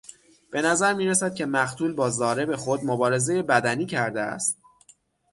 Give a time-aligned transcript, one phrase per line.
[0.51, 4.57] بنظر میرسد که مقتول با ضارب خود مبارزهی بدنی کرده است.